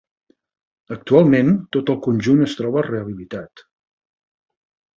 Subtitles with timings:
[0.95, 3.67] Actualment, tot el conjunt es troba rehabilitat.